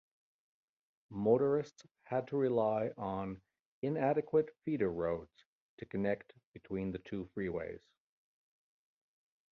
[1.11, 3.39] Motorists had to rely on
[3.83, 5.45] inadequate feeder roads
[5.77, 7.83] to connect between the two freeways.